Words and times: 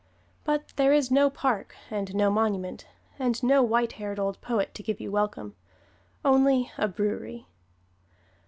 But 0.43 0.73
there 0.77 0.91
is 0.91 1.11
no 1.11 1.29
park, 1.29 1.75
and 1.91 2.15
no 2.15 2.31
monument, 2.31 2.87
and 3.19 3.37
no 3.43 3.61
white 3.61 3.91
haired 3.91 4.17
old 4.17 4.41
poet 4.41 4.73
to 4.73 4.81
give 4.81 4.99
you 4.99 5.11
welcome 5.11 5.55
only 6.25 6.71
a 6.75 6.87
brewery. 6.87 7.45